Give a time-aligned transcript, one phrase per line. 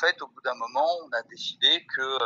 [0.00, 2.18] fait, au bout d'un moment, on a décidé que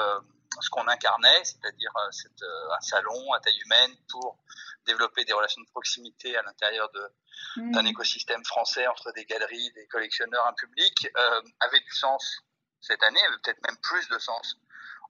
[0.61, 4.39] ce qu'on incarnait, c'est-à-dire un salon à taille humaine pour
[4.87, 6.91] développer des relations de proximité à l'intérieur
[7.57, 7.87] d'un mmh.
[7.87, 11.09] écosystème français entre des galeries, des collectionneurs, un public,
[11.61, 12.43] avait du sens
[12.81, 14.57] cette année, avait peut-être même plus de sens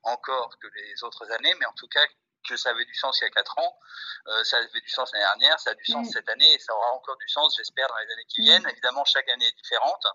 [0.03, 2.05] encore que les autres années, mais en tout cas
[2.47, 3.79] que ça avait du sens il y a quatre ans,
[4.27, 6.11] euh, ça avait du sens l'année dernière, ça a du sens mm.
[6.11, 8.43] cette année et ça aura encore du sens, j'espère, dans les années qui mm.
[8.43, 8.67] viennent.
[8.69, 10.05] Évidemment, chaque année est différente.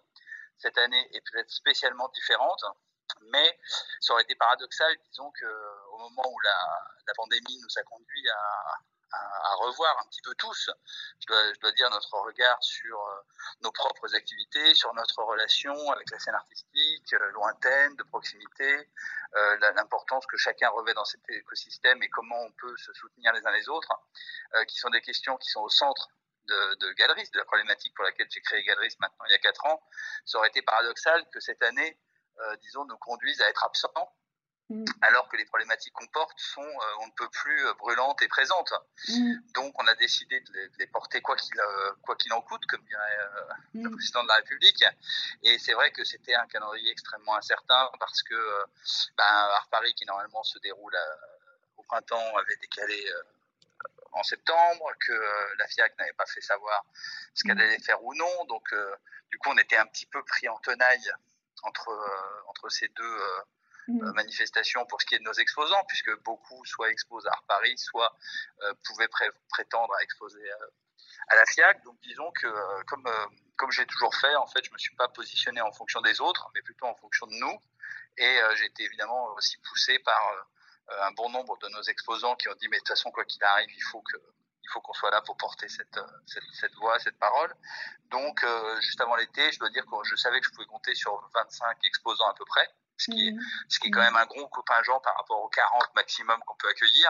[0.58, 2.64] Cette année est peut-être spécialement différente,
[3.22, 3.58] mais
[4.00, 8.74] ça aurait été paradoxal, disons, qu'au moment où la, pandémie nous a conduit à,
[9.60, 10.70] revoir un petit peu tous,
[11.20, 13.20] je dois, je dois dire, notre regard sur euh,
[13.62, 18.88] nos propres activités, sur notre relation avec la scène artistique, euh, lointaine, de proximité,
[19.34, 23.44] euh, l'importance que chacun revêt dans cet écosystème et comment on peut se soutenir les
[23.46, 23.90] uns les autres,
[24.68, 26.08] qui sont des questions qui sont au centre
[26.48, 29.38] de, de Galeriste, de la problématique pour laquelle j'ai créé Galeriste maintenant il y a
[29.38, 29.82] quatre ans.
[30.24, 31.98] Ça aurait été paradoxal que cette année,
[32.62, 34.12] disons, nous conduise à être absents
[34.70, 34.84] Mm.
[35.00, 38.28] alors que les problématiques qu'on porte sont euh, on ne peut plus euh, brûlantes et
[38.28, 38.74] présentes.
[39.08, 39.36] Mm.
[39.54, 42.84] Donc on a décidé de les, porter quoi qu'il euh, quoi qu'il en coûte, comme
[42.84, 43.18] dirait
[43.72, 43.92] le mm.
[43.96, 44.84] président de la République.
[45.42, 48.34] Et c'est vrai que c'était un calendrier extrêmement incertain parce que
[49.16, 50.96] ben, Art Paris, qui normalement se déroule
[51.78, 53.10] au printemps, avait décalé
[54.12, 55.12] en septembre, que
[55.58, 56.84] la FIAC n'avait pas fait savoir
[57.34, 58.44] ce qu'elle allait faire ou non.
[58.46, 58.74] Donc
[59.30, 61.10] du coup on était un petit peu pris en tenaille
[61.62, 61.90] entre
[62.48, 63.18] entre ces deux
[63.88, 64.02] Mm.
[64.02, 67.44] Euh, manifestation pour ce qui est de nos exposants, puisque beaucoup soit exposent à Art
[67.48, 68.14] Paris, soit
[68.62, 69.08] euh, pouvaient
[69.48, 70.66] prétendre à exposer euh,
[71.28, 71.82] à la FIAC.
[71.84, 72.46] Donc disons que
[72.84, 73.08] comme
[73.56, 76.50] comme j'ai toujours fait, en fait, je me suis pas positionné en fonction des autres,
[76.54, 77.58] mais plutôt en fonction de nous.
[78.18, 80.46] Et j'ai été évidemment aussi poussé par
[81.02, 83.42] un bon nombre de nos exposants qui ont dit mais de toute façon quoi qu'il
[83.44, 86.98] arrive, il faut que il faut qu'on soit là pour porter cette, cette, cette voix,
[86.98, 87.54] cette parole.
[88.10, 88.44] Donc,
[88.82, 91.78] juste avant l'été, je dois dire que je savais que je pouvais compter sur 25
[91.84, 93.40] exposants à peu près ce qui, est, mm.
[93.68, 96.68] ce qui est quand même un gros contingent par rapport aux 40 maximum qu'on peut
[96.68, 97.08] accueillir.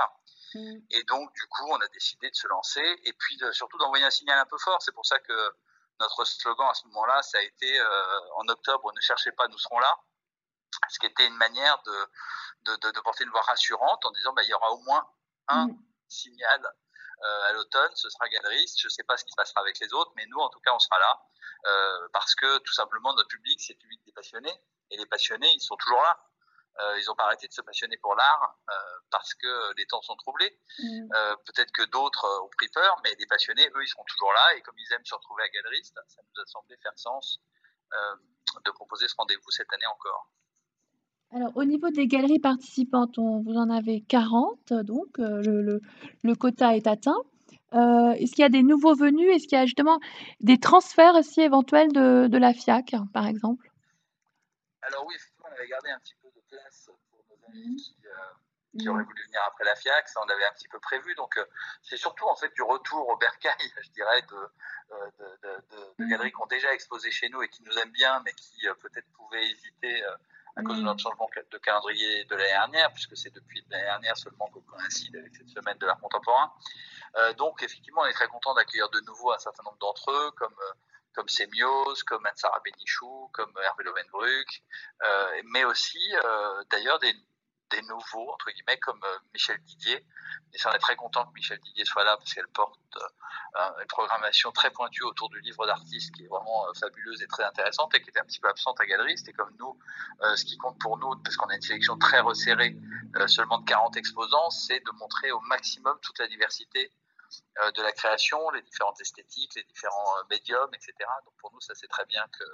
[0.55, 0.77] Mm.
[0.91, 4.11] Et donc, du coup, on a décidé de se lancer et puis surtout d'envoyer un
[4.11, 4.81] signal un peu fort.
[4.83, 5.55] C'est pour ça que
[6.01, 9.59] notre slogan à ce moment-là, ça a été euh, en octobre, ne cherchez pas, nous
[9.59, 9.99] serons là.
[10.89, 14.43] Ce qui était une manière de, de, de, porter une voix rassurante en disant bah,
[14.43, 15.07] il y aura au moins
[15.49, 15.79] un mm.
[16.09, 16.75] signal
[17.25, 18.81] euh, à l'automne, ce sera galeriste.
[18.81, 20.61] Je ne sais pas ce qui se passera avec les autres, mais nous, en tout
[20.61, 21.21] cas, on sera là
[21.67, 24.63] euh, parce que tout simplement, notre public, c'est le public des passionnés.
[24.91, 26.25] Et les passionnés, ils sont toujours là.
[26.81, 28.57] Euh, ils n'ont pas arrêté de se passionner pour l'art
[29.11, 30.61] parce que les temps sont troublés.
[30.79, 31.09] Mm.
[31.45, 34.55] Peut-être que d'autres ont pris peur, mais les passionnés, eux, ils seront toujours là.
[34.55, 37.41] Et comme ils aiment se retrouver à galeriste, ça nous a semblé faire sens
[38.65, 40.31] de proposer ce rendez-vous cette année encore.
[41.35, 45.81] Alors, au niveau des galeries participantes, vous en avez 40, donc le,
[46.23, 47.21] le, quota est atteint.
[47.73, 49.29] Est-ce qu'il y a des nouveaux venus?
[49.35, 50.01] Est-ce qu'il y a justement
[50.41, 53.69] des transferts aussi éventuels de, de la FIAC, par exemple?
[54.89, 57.97] Alors oui, effectivement, on avait gardé un petit peu de place pour nos amis qui,
[58.07, 61.15] euh, qui auraient voulu venir après la FIAC, ça on avait un petit peu prévu.
[61.15, 61.45] Donc euh,
[61.83, 63.53] c'est surtout en fait du retour au bercail,
[63.83, 64.37] je dirais, de,
[64.93, 67.93] euh, de, de, de, galeries qui ont déjà exposé chez nous et qui nous aiment
[67.93, 70.03] bien, mais qui peut-être pouvaient hésiter
[70.59, 74.17] à cause de notre changement de calendrier de l'année dernière, puisque c'est depuis l'année dernière
[74.17, 76.53] seulement qu'on coïncide avec cette semaine de l'art contemporain.
[77.39, 80.55] donc effectivement, on est très content d'accueillir de nouveau un certain nombre d'entre eux, comme
[81.19, 84.63] comme Semios, comme Ansara Benichou, comme Hervé Lovenbruck,
[85.03, 87.13] euh, mais aussi euh, d'ailleurs des,
[87.71, 90.05] des, nouveaux, entre guillemets, comme euh, Michel Didier.
[90.53, 92.79] Et ça, on est très content que Michel Didier soit là parce qu'elle porte
[93.81, 97.95] une programmation très pointue autour du livre d'artiste qui est vraiment fabuleuse et très intéressante
[97.95, 99.29] et qui était un petit peu absente à Galeriste.
[99.29, 99.79] Et comme nous,
[100.37, 102.77] ce qui compte pour nous, parce qu'on a une sélection très resserrée,
[103.27, 106.89] seulement de 40 exposants, c'est de montrer au maximum toute la diversité euh,
[107.77, 110.95] de la création, les différentes esthétiques, les différents euh, médiums, etc.
[111.25, 112.45] Donc pour nous, ça c'est très bien que,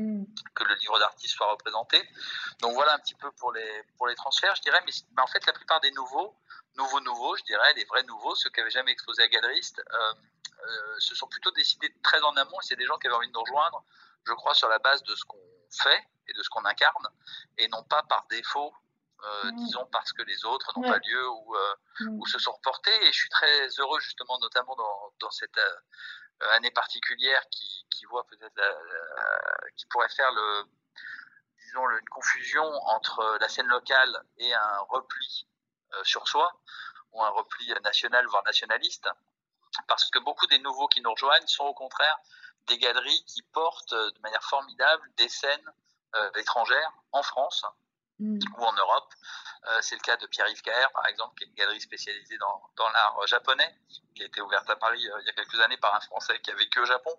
[0.00, 0.24] mm.
[0.54, 2.02] que le livre d'artiste soit représenté.
[2.60, 4.80] Donc voilà un petit peu pour les, pour les transferts, je dirais.
[4.86, 6.36] Mais, en fait, la plupart des nouveaux,
[6.76, 10.14] nouveaux, nouveaux, je dirais, les vrais nouveaux, ceux qui n'avaient jamais exposé à Galeriste, euh,
[10.98, 13.42] se sont plutôt décidés très en amont c'est des gens qui avaient envie de nous
[13.42, 13.84] rejoindre,
[14.26, 15.38] je crois, sur la base de ce qu'on
[15.70, 17.08] fait et de ce qu'on incarne
[17.58, 18.72] et non pas par défaut
[19.22, 19.56] euh, mm.
[19.56, 22.20] disons parce que les autres n'ont pas lieu ou, euh, mm.
[22.20, 22.94] ou, se sont reportés.
[23.04, 28.04] Et je suis très heureux justement, notamment dans, dans cette euh, année particulière qui, qui
[28.06, 28.60] voit peut-être,
[29.76, 30.64] qui pourrait faire le,
[31.64, 35.46] disons, une confusion entre la scène locale et un repli
[36.02, 36.52] sur soi
[37.12, 39.08] ou un repli national voire nationaliste.
[39.86, 42.18] Parce que beaucoup des nouveaux qui nous rejoignent sont au contraire
[42.66, 45.72] des galeries qui portent de manière formidable des scènes
[46.34, 47.64] étrangères en France
[48.18, 48.38] mm.
[48.58, 49.12] ou en Europe.
[49.80, 53.26] c'est le cas de Pierre-Yves Caher, par exemple, qui est une galerie spécialisée dans, l'art
[53.26, 53.74] japonais,
[54.14, 56.50] qui a été ouverte à Paris il y a quelques années par un Français qui
[56.50, 57.18] a vécu au Japon.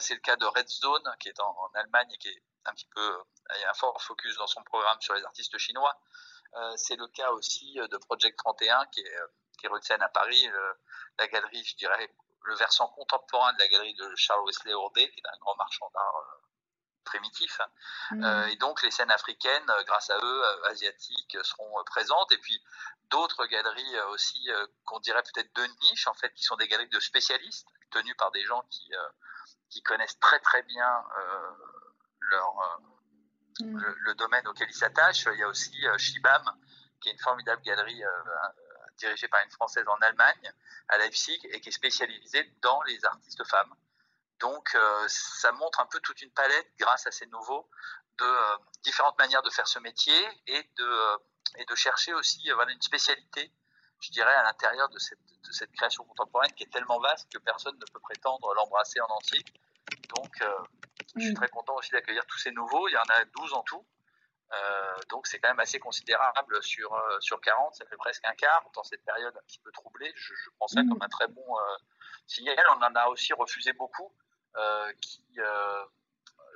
[0.00, 2.88] c'est le cas de Red Zone, qui est en, Allemagne et qui est un petit
[2.94, 3.22] peu,
[3.56, 6.00] il y a un fort focus dans son programme sur les artistes chinois.
[6.76, 9.18] c'est le cas aussi de Project 31, qui est,
[9.58, 10.48] qui Seine à Paris,
[11.18, 12.10] la galerie, je dirais,
[12.46, 15.90] le versant contemporain de la galerie de Charles Wesley Ourdet, qui est un grand marchand
[15.92, 16.45] d'art euh,
[17.06, 17.58] primitif.
[18.10, 18.24] Mm.
[18.24, 22.30] Euh, et donc les scènes africaines, euh, grâce à eux, asiatiques, seront présentes.
[22.32, 22.60] Et puis
[23.10, 24.48] d'autres galeries aussi
[24.84, 28.30] qu'on dirait peut-être de niche, en fait, qui sont des galeries de spécialistes, tenues par
[28.32, 28.92] des gens qui,
[29.70, 31.04] qui connaissent très très bien
[32.18, 32.80] leur,
[33.60, 33.80] mm.
[33.98, 35.26] le, domaine auquel ils s'attachent.
[35.32, 36.44] Il y a aussi Shibam,
[37.00, 38.02] qui est une formidable galerie
[38.96, 40.52] dirigée par une Française en Allemagne,
[40.88, 43.74] à Leipzig, et qui est spécialisée dans les artistes femmes.
[44.40, 47.68] Donc, euh, ça montre un peu toute une palette, grâce à ces nouveaux,
[48.18, 51.16] de euh, différentes manières de faire ce métier et de, euh,
[51.58, 53.52] et de chercher aussi voilà, une spécialité,
[54.00, 57.38] je dirais, à l'intérieur de cette, de cette, création contemporaine qui est tellement vaste que
[57.38, 59.42] personne ne peut prétendre l'embrasser en entier.
[60.16, 60.42] Donc,
[61.16, 62.88] je suis très content aussi d'accueillir tous ces nouveaux.
[62.88, 63.86] Il y en a 12 en tout.
[65.08, 66.90] Donc c'est quand même assez considérable sur,
[67.20, 70.12] sur 40, ça fait presque un quart dans cette période un petit peu troublée.
[70.16, 70.88] Je, je prends ça mm.
[70.88, 71.56] comme un très bon
[72.26, 72.58] signal.
[72.76, 74.12] On en a aussi refusé beaucoup,
[75.00, 75.38] qui,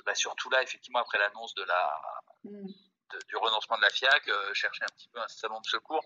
[0.06, 2.00] bah, surtout là, effectivement, après l'annonce de la,
[2.44, 2.68] mm.
[3.28, 6.04] du renoncement de la FIAC, chercher un petit peu un salon de secours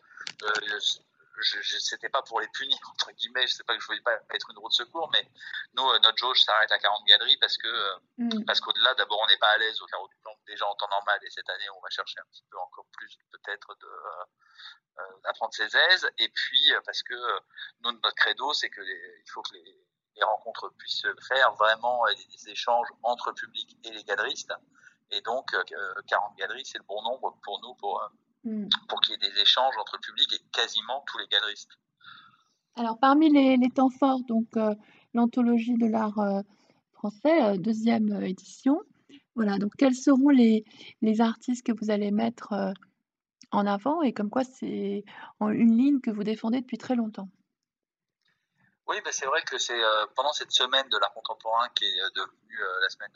[1.41, 4.15] je, c'était pas pour les punir entre guillemets je sais pas que je voulais pas
[4.31, 5.29] être une roue de secours mais
[5.75, 8.45] nous euh, notre jauge s'arrête à 40 galeries parce que euh, mm.
[8.45, 10.89] parce qu'au-delà d'abord on n'est pas à l'aise au carreau du temps déjà en temps
[10.89, 15.03] normal et cette année on va chercher un petit peu encore plus peut-être de euh,
[15.25, 17.15] d'apprendre ses aises et puis parce que
[17.81, 22.03] nous notre credo c'est que il faut que les, les, rencontres puissent se faire vraiment
[22.37, 24.53] des échanges entre public et les galeristes
[25.11, 25.51] et donc
[26.07, 28.01] 40 galeries c'est le bon nombre pour nous pour
[28.45, 28.67] Mm.
[28.89, 31.79] pour qu'il y ait des échanges entre public et quasiment tous les galeristes.
[32.77, 34.75] Alors, parmi les, les temps forts, donc euh,
[35.15, 36.43] l'anthologie de l'art euh,
[36.93, 38.81] français, euh, deuxième édition.
[39.35, 40.65] Voilà, donc quels seront les,
[41.01, 42.73] les, artistes que vous allez mettre
[43.51, 45.05] en avant et comme quoi c'est
[45.41, 47.29] une ligne que vous défendez depuis très longtemps?
[48.87, 49.81] Oui, ben c'est vrai que c'est
[50.15, 53.13] pendant cette semaine de l'art contemporain qui est devenue la semaine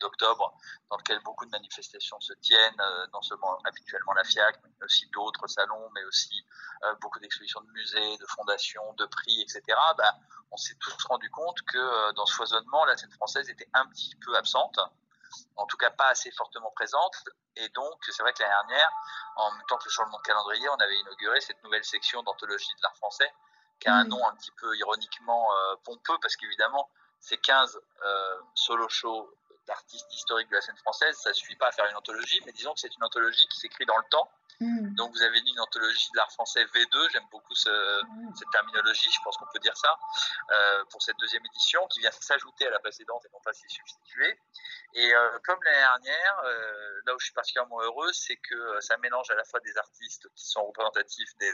[0.00, 0.52] d'octobre,
[0.90, 5.06] dans lequel beaucoup de manifestations se tiennent, euh, non seulement habituellement la FIAC, mais aussi
[5.10, 6.44] d'autres salons, mais aussi
[6.84, 9.62] euh, beaucoup d'expositions de musées, de fondations, de prix, etc.
[9.96, 10.10] Ben,
[10.50, 13.86] on s'est tous rendu compte que euh, dans ce foisonnement, la scène française était un
[13.86, 14.80] petit peu absente,
[15.56, 17.14] en tout cas pas assez fortement présente.
[17.56, 18.90] Et donc, c'est vrai que l'année dernière,
[19.36, 22.74] en même temps que le changement de calendrier, on avait inauguré cette nouvelle section d'anthologie
[22.76, 23.30] de l'art français,
[23.80, 25.48] qui a un nom un petit peu ironiquement
[25.84, 26.88] pompeux, parce qu'évidemment,
[27.18, 27.80] c'est 15
[28.54, 29.28] solo shows
[29.66, 32.74] d'artistes historiques de la scène française, ça suffit pas à faire une anthologie, mais disons
[32.74, 34.30] que c'est une anthologie qui s'écrit dans le temps.
[34.60, 34.94] Hmm.
[34.94, 38.34] Donc vous avez dit une anthologie de l'art français V2, j'aime beaucoup hmm.
[38.34, 39.98] cette terminologie, je pense qu'on peut dire ça,
[40.50, 43.68] euh, pour cette deuxième édition, qui vient s'ajouter à la précédente et non pas s'y
[43.68, 44.38] substituer.
[44.94, 48.96] Et euh, comme l'année dernière, euh, là où je suis particulièrement heureux, c'est que ça
[48.98, 51.52] mélange à la fois des artistes qui sont représentatifs des,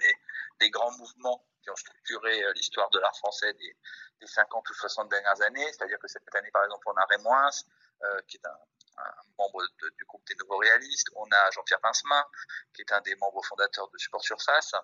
[0.61, 3.77] des grands mouvements qui ont structuré l'histoire de l'art français des,
[4.21, 7.96] des 50 ou 60 dernières années, c'est-à-dire que cette année, par exemple, on a euh,
[8.29, 8.59] qui est un,
[9.39, 9.63] membre
[9.99, 11.09] du groupe des Nouveaux Réalistes.
[11.17, 12.25] On a Jean-Pierre Pincemin,
[12.75, 14.75] qui est un des membres fondateurs de Support Surface.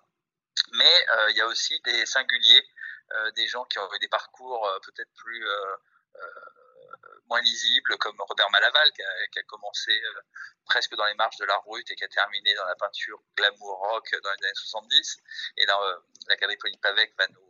[0.73, 2.63] Mais euh, il y a aussi des singuliers,
[3.11, 5.45] euh, des gens qui ont eu des parcours peut-être plus
[7.27, 9.91] moins lisibles, comme Robert Malaval, qui a, commencé
[10.65, 13.79] presque dans les marges de l'art brut et qui a terminé dans la peinture glamour
[13.79, 15.17] rock dans les années 70.
[15.57, 15.79] Et là,
[16.27, 17.42] la galerie Pauline Pavec va nous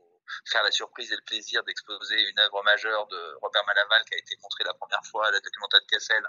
[0.45, 4.17] faire la surprise et le plaisir d'exposer une œuvre majeure de Robert Malaval qui a
[4.17, 6.23] été montrée la première fois à la documentaire de Cassel,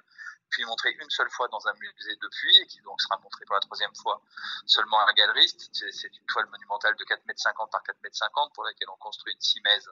[0.50, 3.54] puis montrée une seule fois dans un musée depuis, et qui donc sera montrée pour
[3.54, 4.22] la troisième fois
[4.66, 5.70] seulement à un galeriste.
[5.72, 9.40] C'est une toile monumentale de 4,50 m par 4,50 m pour laquelle on construit une
[9.40, 9.90] simèse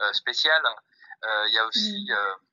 [0.00, 0.62] euh, spéciale.
[1.24, 2.49] Euh, il y a aussi mm.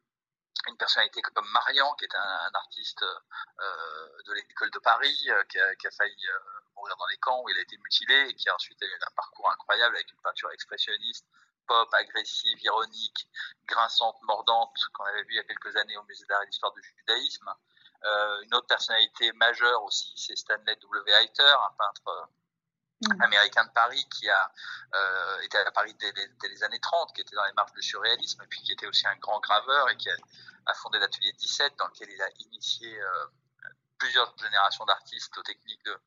[0.68, 5.76] Euh, une personnalité comme Marian, qui est un, artiste de l'école de Paris, qui a,
[5.76, 6.28] qui, a, failli
[6.76, 9.12] mourir dans les camps où il a été mutilé et qui a ensuite eu un
[9.16, 11.26] parcours incroyable avec une peinture expressionniste,
[11.68, 13.28] pop, agressive, ironique,
[13.66, 16.74] grinçante, mordante, qu'on avait vu il y a quelques années au Musée d'art et d'histoire
[16.74, 17.54] du judaïsme.
[18.06, 21.12] Euh, une autre personnalité majeure aussi, c'est Stanley W.
[21.12, 22.30] Heiter, un peintre
[23.02, 23.22] mm.
[23.22, 24.52] américain de Paris qui a
[24.96, 26.12] euh, été à Paris dès
[26.50, 29.08] les, années 30, qui était dans les marches du surréalisme et puis qui était aussi
[29.08, 33.26] un grand graveur et qui a, fondé l'atelier 17 dans lequel il a initié euh,
[33.98, 35.98] plusieurs générations d'artistes aux techniques de,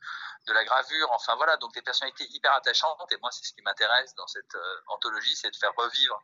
[0.46, 1.10] de, la gravure.
[1.12, 3.10] Enfin voilà, donc des personnalités hyper attachantes.
[3.12, 6.22] Et moi, c'est ce qui m'intéresse dans cette euh, anthologie, c'est de faire revivre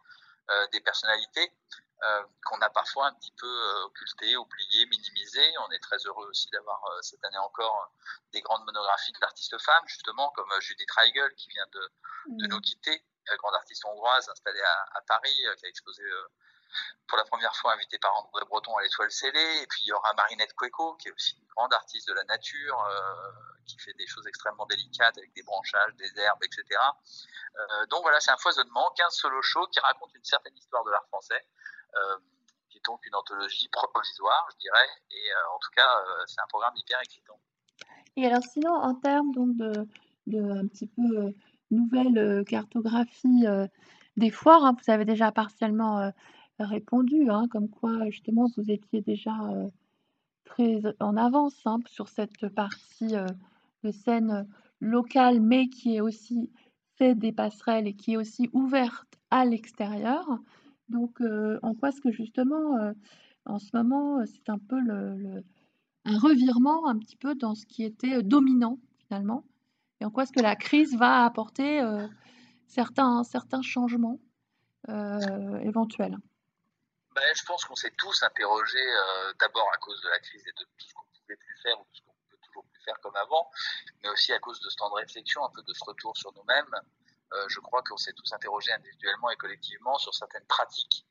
[0.51, 1.53] euh, des personnalités
[2.45, 5.43] qu'on a parfois un petit peu occulté, oublié, minimisé.
[5.67, 7.91] On est très heureux aussi d'avoir cette année encore
[8.33, 11.91] des grandes monographies d'artistes femmes, justement, comme Judith Reigel qui vient de,
[12.29, 13.03] de nous quitter,
[13.39, 16.03] grande artiste hongroise installée à, à Paris, qui a exposé
[17.09, 19.63] pour la première fois invité par André Breton à l'Étoile scellée.
[19.63, 22.25] Et puis il y aura Marinette Cueco, qui est aussi une grande artiste de la
[22.25, 23.33] nature, euh,
[23.67, 26.65] qui fait des choses extrêmement délicates avec des branchages, des herbes, etc.
[27.59, 30.91] Euh, donc voilà, c'est un foisonnement, 15 solo shows qui racontent une certaine histoire de
[30.91, 31.47] l'art français.
[31.97, 32.17] Euh,
[32.69, 34.89] qui est donc une anthologie provisoire, je dirais.
[35.11, 35.89] Et en tout cas,
[36.27, 37.39] c'est un programme hyper excitant.
[38.17, 39.73] Et alors sinon, en termes donc de,
[40.27, 41.33] de un petit peu
[41.71, 43.45] nouvelle cartographie
[44.17, 46.13] des foires, hein, vous avez déjà partiellement
[46.59, 49.35] répondu, hein, comme quoi justement vous étiez déjà
[50.45, 53.15] très en avance hein, sur cette partie
[53.85, 54.49] de scène
[54.81, 56.51] locale, mais qui est aussi
[56.97, 60.27] fait des passerelles et qui est aussi ouverte à l'extérieur.
[60.89, 61.21] Donc,
[61.63, 62.93] en quoi est-ce que justement,
[63.45, 65.43] en ce moment, c'est un peu le,
[66.05, 69.45] un revirement un petit peu dans ce qui était dominant finalement,
[70.01, 71.81] et en quoi est-ce que la crise va apporter
[72.67, 74.21] certains, certains changements
[74.89, 76.19] éventuels?
[77.17, 80.53] Ben, je pense qu'on s'est tous interrogés euh, d'abord à cause de la crise et
[80.53, 83.01] de tout ce qu'on pouvait plus faire ou tout ce qu'on peut toujours plus faire
[83.01, 83.51] comme avant,
[84.03, 86.31] mais aussi à cause de ce temps de réflexion, un peu de ce retour sur
[86.35, 86.75] nous-mêmes.
[87.33, 91.07] Euh, je crois qu'on s'est tous interrogés individuellement et collectivement sur certaines pratiques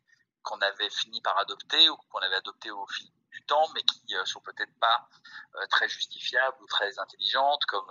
[0.45, 4.15] qu'on avait fini par adopter ou qu'on avait adoptées au fil du temps, mais qui
[4.15, 5.09] euh, sont peut-être pas
[5.55, 7.89] euh, très justifiables ou très intelligentes, comme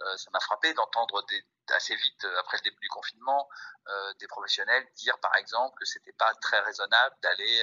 [0.00, 1.24] euh, ça m'a frappé d'entendre
[1.70, 3.48] assez vite après le début du confinement
[4.18, 7.62] des professionnels dire par exemple que c'était pas très raisonnable d'aller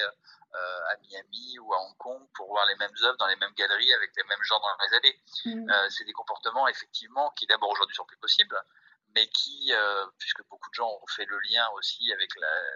[0.52, 3.92] à Miami ou à Hong Kong pour voir les mêmes œuvres dans les mêmes galeries
[3.92, 5.22] avec les mêmes gens dans les allées.
[5.44, 5.90] Mmh.
[5.90, 8.58] c'est des comportements effectivement qui d'abord aujourd'hui sont plus possibles,
[9.14, 9.72] mais qui,
[10.18, 12.30] puisque beaucoup de gens ont fait le lien aussi avec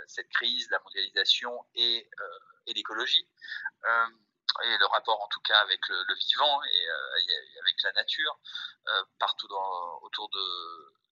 [0.07, 2.09] cette crise, la mondialisation et,
[2.67, 3.29] et l'écologie,
[4.63, 6.89] et le rapport en tout cas avec le, vivant et,
[7.61, 8.39] avec la nature
[9.19, 9.49] partout
[10.03, 10.29] autour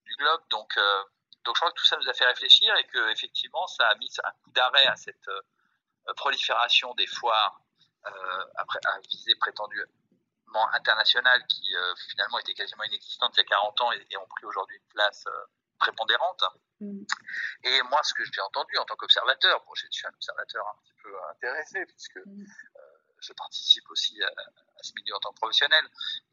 [0.04, 0.42] du globe.
[0.50, 1.04] Donc, euh,
[1.44, 3.94] donc je crois que tout ça nous a fait réfléchir et que effectivement ça a
[3.96, 7.60] mis un coup d'arrêt à cette euh, prolifération des foires
[8.06, 9.34] euh, après, à visée
[10.52, 11.74] prétendument internationale qui
[12.08, 15.24] finalement était quasiment inexistante il y a 40 ans et, ont pris aujourd'hui une place
[15.78, 16.44] prépondérante.
[16.80, 17.02] Mm.
[17.64, 20.80] Et moi, ce que j'ai entendu en tant qu'observateur, bon, je suis un observateur un
[20.82, 22.44] petit peu intéressé puisque mm
[23.22, 25.84] je participe aussi à, ce milieu en tant que professionnel,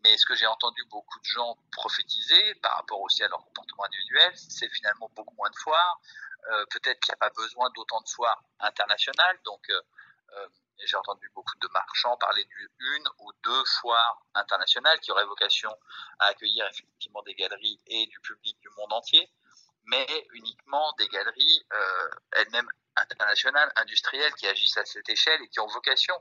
[0.04, 3.86] mais ce que j'ai entendu beaucoup de gens prophétiser par rapport aussi à leur comportement
[3.86, 6.02] individuel, c'est finalement beaucoup moins de foires.
[6.52, 9.40] Euh, peut-être qu'il n'y a pas besoin d'autant de foires internationales.
[9.46, 9.82] Donc, euh,
[10.38, 10.48] euh,
[10.86, 15.74] j'ai entendu beaucoup de marchands parler d'une ou deux foires internationales qui auraient vocation
[16.20, 19.32] à accueillir effectivement des galeries et du public du monde entier,
[19.86, 21.66] mais uniquement des galeries
[22.34, 26.16] elles-mêmes internationales, industrielles, qui agissent à cette échelle et qui ont vocation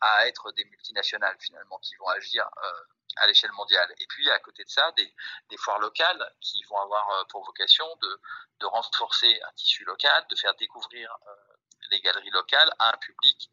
[0.00, 2.70] à être des multinationales finalement qui vont agir euh,
[3.16, 3.92] à l'échelle mondiale.
[3.98, 5.12] Et puis à côté de ça, des,
[5.56, 8.20] foires locales qui vont avoir euh, pour vocation de,
[8.66, 11.53] renforcer un tissu local, de faire découvrir euh,
[11.90, 13.50] les galeries locales à un public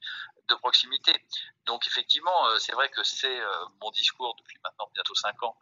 [0.47, 1.13] de proximité.
[1.65, 3.39] Donc effectivement, c'est vrai que c'est
[3.81, 5.55] mon discours depuis maintenant bientôt cinq ans,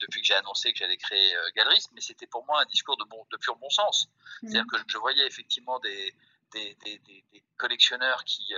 [0.00, 3.04] depuis que j'ai annoncé que j'allais créer Galeries, mais c'était pour moi un discours de,
[3.04, 4.06] bon, de pur bon sens.
[4.42, 4.48] Mmh.
[4.48, 6.14] C'est-à-dire que je voyais effectivement des,
[6.52, 8.54] des, des, des collectionneurs qui,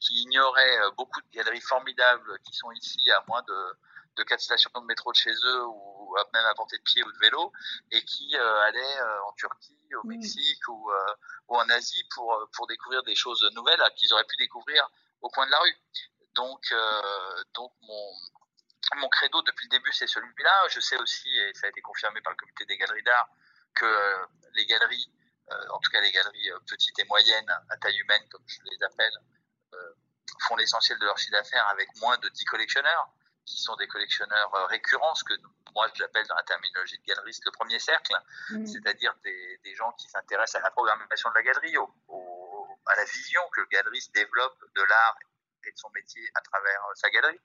[0.00, 3.76] qui ignoraient euh, beaucoup de galeries formidables qui sont ici à moins de,
[4.20, 7.10] de quatre stations de métro de chez eux ou même à portée de pied ou
[7.10, 7.52] de vélo
[7.90, 10.90] et qui euh, allaient euh, en Turquie, au Mexique ou,
[11.48, 14.88] ou en Asie pour, pour découvrir des choses nouvelles qu'ils auraient pu découvrir
[15.20, 15.76] au coin de la rue.
[16.34, 16.62] Donc,
[17.54, 18.12] donc mon,
[18.96, 20.68] mon credo depuis le début, c'est celui-là.
[20.68, 23.28] Je sais aussi, et ça a été confirmé par le comité des galeries d'art,
[23.74, 25.12] que les galeries,
[25.70, 29.18] en tout cas les galeries petites et moyennes, à taille humaine, comme je les appelle,
[29.74, 29.94] euh,
[30.48, 33.08] font l'essentiel de leur chiffre d'affaires avec moins de 10 collectionneurs,
[33.46, 35.34] qui sont des collectionneurs euh, récurrents, ce que
[35.74, 38.12] moi j'appelle dans la terminologie de galeriste le premier cercle,
[38.50, 38.66] mmh.
[38.66, 43.04] c'est-à-dire des, des, gens qui s'intéressent à la programmation de la galerie, au, à la
[43.04, 45.16] vision que le galeriste développe de l'art
[45.64, 47.40] et de son métier à travers euh, sa galerie.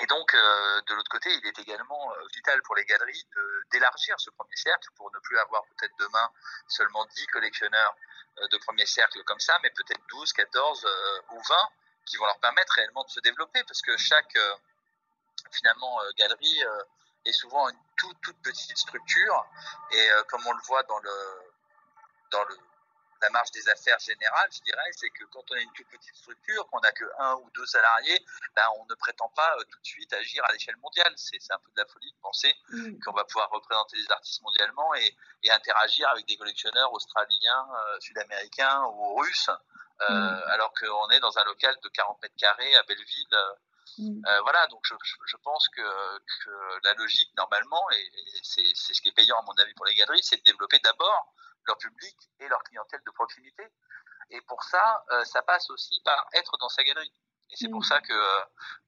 [0.00, 3.26] Et donc, euh, de l'autre côté, il est également vital pour les galeries
[3.70, 6.30] d'élargir ce premier cercle pour ne plus avoir peut-être demain
[6.68, 7.94] seulement 10 collectionneurs
[8.38, 10.86] euh, de premier cercle comme ça, mais peut-être 12, 14
[11.30, 11.56] ou 20
[12.06, 14.36] qui vont leur permettre réellement de se développer parce que chaque,
[15.54, 16.62] finalement, galerie
[17.24, 19.46] est souvent une toute, toute petite structure
[19.92, 21.52] et comme on le voit dans le,
[22.30, 22.56] dans le
[23.24, 26.14] la marge des affaires générales, je dirais, c'est que quand on a une toute petite
[26.14, 29.80] structure, qu'on n'a que un ou deux salariés, ben, on ne prétend pas euh, tout
[29.80, 31.12] de suite agir à l'échelle mondiale.
[31.16, 32.98] C'est un peu de la folie de penser mm.
[33.02, 35.16] qu'on va pouvoir représenter des artistes mondialement et,
[35.50, 39.50] interagir avec des collectionneurs australiens, euh, sud-américains ou russes
[40.00, 40.42] mm.
[40.48, 43.36] alors qu'on est dans un local de 40 mètres carrés à Belleville.
[43.98, 44.22] Mm.
[44.42, 44.94] voilà, donc je,
[45.26, 48.10] je pense que, que, la logique, normalement, et,
[48.42, 51.34] c'est ce qui est payant à mon avis pour les galeries, c'est de développer d'abord
[51.66, 53.64] leur public et leur clientèle de proximité.
[54.30, 57.12] Et pour ça, ça passe aussi par être dans sa galerie.
[57.50, 57.84] Et c'est pour mm.
[57.84, 58.42] ça que,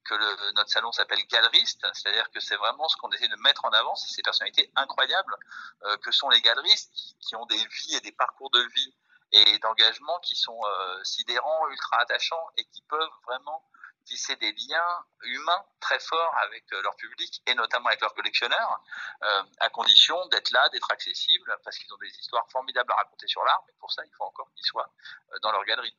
[0.05, 3.65] que le, notre salon s'appelle Galeriste, c'est-à-dire que c'est vraiment ce qu'on essaie de mettre
[3.65, 5.35] en avant, c'est ces personnalités incroyables
[5.83, 8.95] euh, que sont les galeristes qui ont des vies et des parcours de vie
[9.31, 13.63] et d'engagement qui sont euh, sidérants, ultra attachants et qui peuvent vraiment
[14.07, 18.81] tisser des liens humains très forts avec euh, leur public et notamment avec leurs collectionneurs,
[19.23, 23.27] euh, à condition d'être là, d'être accessibles, parce qu'ils ont des histoires formidables à raconter
[23.27, 24.91] sur l'art, mais pour ça, il faut encore qu'ils soient
[25.33, 25.95] euh, dans leur galerie.